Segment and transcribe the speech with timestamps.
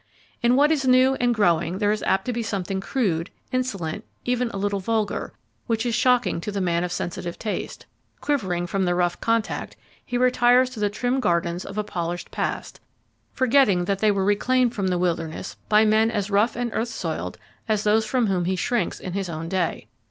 [0.41, 4.49] In what is new and growing there is apt to be something crude, insolent, even
[4.49, 5.31] a little vulgar,
[5.67, 7.85] which is shocking to the man of sensitive taste;
[8.19, 12.79] quivering from the rough contact, he retires to the trim gardens of a polished past,
[13.31, 17.37] forgetting that they were reclaimed from the wilderness by men as rough and earth soiled
[17.69, 19.87] as those from whom he shrinks in his own day.